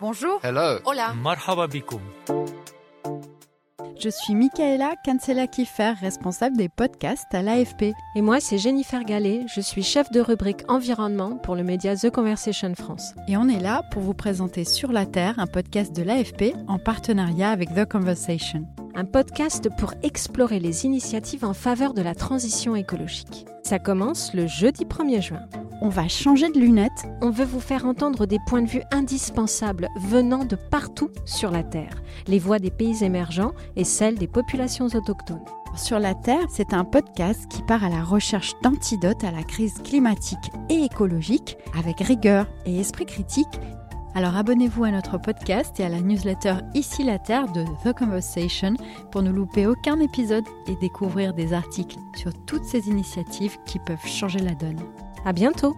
Bonjour. 0.00 0.38
Hello. 0.44 0.78
Hola. 0.84 1.12
Marhaba 1.12 1.66
Je 3.98 4.08
suis 4.08 4.34
Michaela 4.36 4.94
Kansela-Kiffer, 5.04 5.94
responsable 6.00 6.56
des 6.56 6.68
podcasts 6.68 7.34
à 7.34 7.42
l'AFP. 7.42 7.94
Et 8.14 8.22
moi, 8.22 8.38
c'est 8.38 8.58
Jennifer 8.58 9.02
Gallet. 9.02 9.44
Je 9.52 9.60
suis 9.60 9.82
chef 9.82 10.12
de 10.12 10.20
rubrique 10.20 10.62
environnement 10.68 11.36
pour 11.36 11.56
le 11.56 11.64
média 11.64 11.96
The 11.96 12.10
Conversation 12.10 12.76
France. 12.76 13.12
Et 13.26 13.36
on 13.36 13.48
est 13.48 13.58
là 13.58 13.82
pour 13.90 14.02
vous 14.02 14.14
présenter 14.14 14.62
Sur 14.64 14.92
la 14.92 15.04
Terre, 15.04 15.34
un 15.38 15.48
podcast 15.48 15.92
de 15.96 16.04
l'AFP 16.04 16.54
en 16.68 16.78
partenariat 16.78 17.50
avec 17.50 17.74
The 17.74 17.84
Conversation. 17.84 18.68
Un 18.94 19.04
podcast 19.04 19.68
pour 19.78 19.94
explorer 20.04 20.60
les 20.60 20.86
initiatives 20.86 21.44
en 21.44 21.54
faveur 21.54 21.92
de 21.92 22.02
la 22.02 22.14
transition 22.14 22.76
écologique. 22.76 23.46
Ça 23.64 23.80
commence 23.80 24.32
le 24.32 24.46
jeudi 24.46 24.84
1er 24.84 25.22
juin. 25.22 25.42
On 25.80 25.90
va 25.90 26.08
changer 26.08 26.50
de 26.50 26.58
lunettes. 26.58 27.06
On 27.22 27.30
veut 27.30 27.44
vous 27.44 27.60
faire 27.60 27.86
entendre 27.86 28.26
des 28.26 28.40
points 28.48 28.62
de 28.62 28.68
vue 28.68 28.82
indispensables 28.90 29.88
venant 30.00 30.44
de 30.44 30.56
partout 30.56 31.10
sur 31.24 31.52
la 31.52 31.62
Terre, 31.62 32.02
les 32.26 32.40
voix 32.40 32.58
des 32.58 32.72
pays 32.72 33.04
émergents 33.04 33.52
et 33.76 33.84
celles 33.84 34.16
des 34.16 34.26
populations 34.26 34.86
autochtones. 34.86 35.44
Sur 35.76 36.00
la 36.00 36.14
Terre, 36.16 36.46
c'est 36.50 36.72
un 36.72 36.84
podcast 36.84 37.46
qui 37.48 37.62
part 37.62 37.84
à 37.84 37.90
la 37.90 38.02
recherche 38.02 38.54
d'antidotes 38.60 39.22
à 39.22 39.30
la 39.30 39.44
crise 39.44 39.74
climatique 39.84 40.50
et 40.68 40.82
écologique 40.82 41.56
avec 41.78 42.00
rigueur 42.00 42.48
et 42.66 42.80
esprit 42.80 43.06
critique. 43.06 43.60
Alors 44.16 44.36
abonnez-vous 44.36 44.82
à 44.82 44.90
notre 44.90 45.18
podcast 45.18 45.78
et 45.78 45.84
à 45.84 45.88
la 45.88 46.00
newsletter 46.00 46.56
Ici 46.74 47.04
la 47.04 47.20
Terre 47.20 47.52
de 47.52 47.64
The 47.84 47.96
Conversation 47.96 48.74
pour 49.12 49.22
ne 49.22 49.30
louper 49.30 49.68
aucun 49.68 50.00
épisode 50.00 50.46
et 50.66 50.74
découvrir 50.76 51.34
des 51.34 51.52
articles 51.52 51.98
sur 52.16 52.32
toutes 52.46 52.64
ces 52.64 52.88
initiatives 52.88 53.58
qui 53.64 53.78
peuvent 53.78 54.06
changer 54.06 54.40
la 54.40 54.54
donne. 54.54 54.80
À 55.24 55.32
bientôt! 55.32 55.76